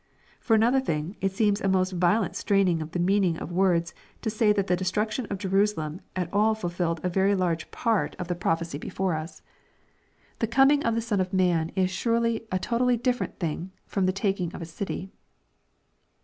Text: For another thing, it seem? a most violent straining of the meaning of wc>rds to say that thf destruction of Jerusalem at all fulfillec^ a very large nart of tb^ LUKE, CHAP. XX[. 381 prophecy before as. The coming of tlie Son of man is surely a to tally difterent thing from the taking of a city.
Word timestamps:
For 0.39 0.55
another 0.55 0.79
thing, 0.79 1.15
it 1.21 1.31
seem? 1.31 1.53
a 1.61 1.67
most 1.67 1.91
violent 1.91 2.35
straining 2.35 2.81
of 2.81 2.89
the 2.89 2.97
meaning 2.97 3.37
of 3.37 3.51
wc>rds 3.51 3.93
to 4.23 4.31
say 4.31 4.51
that 4.51 4.65
thf 4.65 4.75
destruction 4.77 5.27
of 5.27 5.37
Jerusalem 5.37 6.01
at 6.15 6.33
all 6.33 6.55
fulfillec^ 6.55 7.03
a 7.03 7.07
very 7.07 7.35
large 7.35 7.69
nart 7.69 8.15
of 8.15 8.25
tb^ 8.27 8.31
LUKE, 8.31 8.39
CHAP. 8.39 8.39
XX[. 8.39 8.39
381 8.39 8.39
prophecy 8.39 8.77
before 8.79 9.13
as. 9.13 9.41
The 10.39 10.47
coming 10.47 10.83
of 10.83 10.95
tlie 10.95 11.03
Son 11.03 11.21
of 11.21 11.31
man 11.33 11.71
is 11.75 11.91
surely 11.91 12.47
a 12.51 12.57
to 12.57 12.69
tally 12.69 12.97
difterent 12.97 13.35
thing 13.35 13.73
from 13.85 14.07
the 14.07 14.11
taking 14.11 14.51
of 14.55 14.63
a 14.63 14.65
city. 14.65 15.11